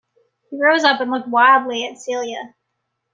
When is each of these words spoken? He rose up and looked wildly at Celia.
He 0.49 0.59
rose 0.59 0.83
up 0.83 0.99
and 0.99 1.11
looked 1.11 1.27
wildly 1.27 1.85
at 1.85 1.99
Celia. 1.99 2.55